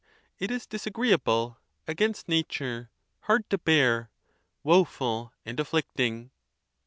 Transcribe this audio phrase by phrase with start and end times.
[0.39, 2.89] It is disagreeable, against nature,
[3.29, 4.09] hard to bear,
[4.63, 6.31] woful and afflicting.